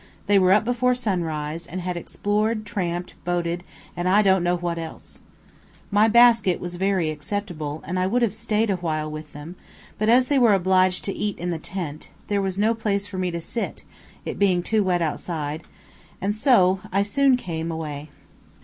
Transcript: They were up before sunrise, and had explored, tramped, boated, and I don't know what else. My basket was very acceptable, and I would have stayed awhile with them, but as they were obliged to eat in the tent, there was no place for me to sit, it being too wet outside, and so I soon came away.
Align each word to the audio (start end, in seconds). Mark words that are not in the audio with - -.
They 0.25 0.39
were 0.39 0.51
up 0.51 0.65
before 0.65 0.95
sunrise, 0.95 1.67
and 1.67 1.79
had 1.81 1.95
explored, 1.95 2.65
tramped, 2.65 3.13
boated, 3.23 3.63
and 3.95 4.09
I 4.09 4.23
don't 4.23 4.43
know 4.43 4.57
what 4.57 4.79
else. 4.79 5.19
My 5.91 6.07
basket 6.07 6.59
was 6.59 6.73
very 6.73 7.11
acceptable, 7.11 7.83
and 7.85 7.99
I 7.99 8.07
would 8.07 8.23
have 8.23 8.33
stayed 8.33 8.71
awhile 8.71 9.11
with 9.11 9.33
them, 9.33 9.57
but 9.99 10.09
as 10.09 10.25
they 10.25 10.39
were 10.39 10.55
obliged 10.55 11.03
to 11.05 11.13
eat 11.15 11.37
in 11.37 11.51
the 11.51 11.59
tent, 11.59 12.09
there 12.29 12.41
was 12.41 12.57
no 12.57 12.73
place 12.73 13.05
for 13.05 13.19
me 13.19 13.29
to 13.29 13.39
sit, 13.39 13.83
it 14.25 14.39
being 14.39 14.63
too 14.63 14.83
wet 14.83 15.03
outside, 15.03 15.61
and 16.19 16.33
so 16.33 16.79
I 16.91 17.03
soon 17.03 17.37
came 17.37 17.71
away. 17.71 18.09